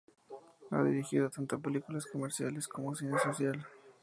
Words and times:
Ha 0.71 0.81
dirigido 0.81 1.29
tanto 1.29 1.59
películas 1.61 2.07
comerciales, 2.07 2.67
como 2.67 2.95
cine 2.95 3.19
social. 3.19 3.67